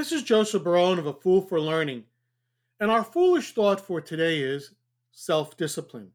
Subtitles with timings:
[0.00, 2.04] This is Joseph Barone of A Fool for Learning,
[2.80, 4.72] and our foolish thought for today is
[5.12, 6.12] self discipline.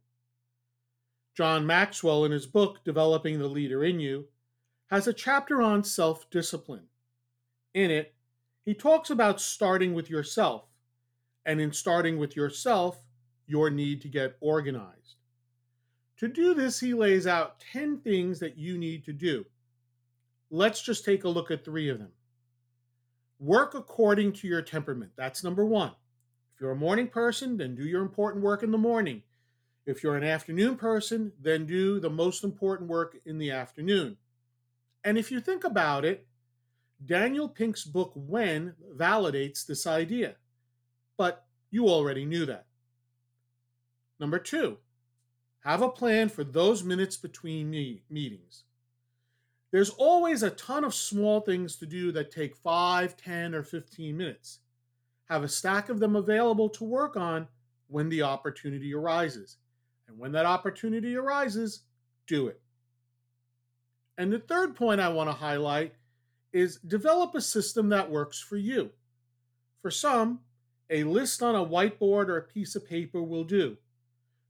[1.36, 4.26] John Maxwell, in his book Developing the Leader in You,
[4.88, 6.88] has a chapter on self discipline.
[7.76, 8.16] In it,
[8.66, 10.66] he talks about starting with yourself,
[11.46, 13.06] and in starting with yourself,
[13.46, 15.18] your need to get organized.
[16.18, 19.46] To do this, he lays out 10 things that you need to do.
[20.50, 22.10] Let's just take a look at three of them.
[23.40, 25.12] Work according to your temperament.
[25.16, 25.92] That's number one.
[26.56, 29.24] If you're a morning person, then do your important work in the morning.
[29.86, 34.18] If you're an afternoon person, then do the most important work in the afternoon.
[35.04, 36.26] And if you think about it,
[37.06, 40.36] Daniel Pink's book When validates this idea.
[41.18, 42.66] But you already knew that.
[44.20, 44.78] Number two,
[45.60, 47.70] have a plan for those minutes between
[48.10, 48.64] meetings.
[49.76, 54.16] There's always a ton of small things to do that take 5, 10, or 15
[54.16, 54.60] minutes.
[55.26, 57.50] Have a stack of them available to work on
[57.88, 59.58] when the opportunity arises.
[60.08, 61.82] And when that opportunity arises,
[62.26, 62.62] do it.
[64.18, 65.96] And the third point I want to highlight
[66.54, 68.92] is develop a system that works for you.
[69.82, 70.40] For some,
[70.90, 73.76] a list on a whiteboard or a piece of paper will do.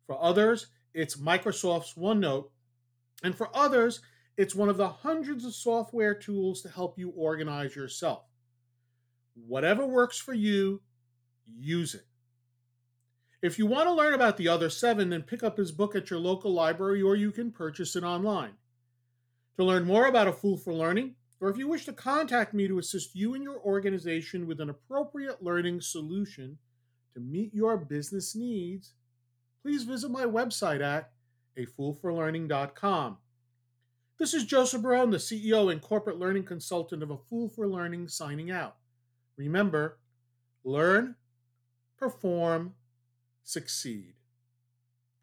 [0.05, 2.49] For others, it's Microsoft's OneNote.
[3.23, 4.01] And for others,
[4.37, 8.23] it's one of the hundreds of software tools to help you organize yourself.
[9.35, 10.81] Whatever works for you,
[11.45, 12.05] use it.
[13.41, 16.09] If you want to learn about the other seven, then pick up his book at
[16.09, 18.53] your local library or you can purchase it online.
[19.57, 22.67] To learn more about A Fool for Learning, or if you wish to contact me
[22.67, 26.57] to assist you and your organization with an appropriate learning solution
[27.13, 28.93] to meet your business needs,
[29.61, 31.11] please visit my website at
[31.57, 33.17] afoolforlearning.com.
[34.17, 38.07] This is Joseph Barone, the CEO and corporate learning consultant of A Fool for Learning,
[38.07, 38.77] signing out.
[39.35, 39.99] Remember,
[40.63, 41.15] learn,
[41.97, 42.75] perform,
[43.43, 44.13] succeed.